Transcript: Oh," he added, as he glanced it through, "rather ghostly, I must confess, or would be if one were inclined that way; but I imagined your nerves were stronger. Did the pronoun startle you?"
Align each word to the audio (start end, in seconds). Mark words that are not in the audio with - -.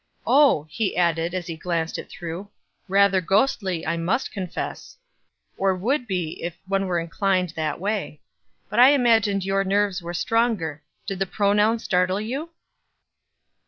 Oh," 0.25 0.65
he 0.67 0.97
added, 0.97 1.35
as 1.35 1.45
he 1.45 1.55
glanced 1.55 1.99
it 1.99 2.09
through, 2.09 2.49
"rather 2.87 3.21
ghostly, 3.21 3.85
I 3.85 3.97
must 3.97 4.31
confess, 4.31 4.97
or 5.57 5.75
would 5.75 6.07
be 6.07 6.41
if 6.41 6.57
one 6.65 6.87
were 6.87 6.99
inclined 6.99 7.49
that 7.49 7.79
way; 7.79 8.19
but 8.67 8.79
I 8.79 8.93
imagined 8.93 9.45
your 9.45 9.63
nerves 9.63 10.01
were 10.01 10.15
stronger. 10.15 10.81
Did 11.05 11.19
the 11.19 11.27
pronoun 11.27 11.77
startle 11.77 12.19
you?" 12.19 12.49